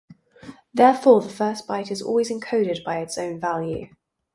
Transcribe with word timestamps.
Therefore, 0.73 1.21
the 1.21 1.29
first 1.29 1.67
byte 1.67 1.91
is 1.91 2.01
always 2.01 2.31
encoded 2.31 2.83
by 2.83 2.97
its 3.01 3.19
own 3.19 3.39
value. 3.39 3.89